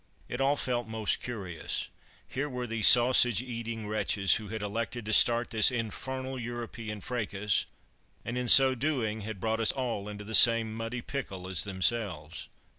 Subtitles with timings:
[0.27, 1.89] It all felt most curious:
[2.27, 7.67] here were these sausage eating wretches, who had elected to start this infernal European fracas,
[8.25, 12.49] and in so doing had brought us all into the same muddy pickle as themselves.